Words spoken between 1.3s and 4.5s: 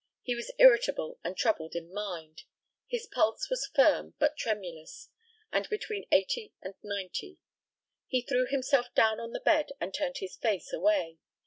troubled in mind. His pulse was firm, but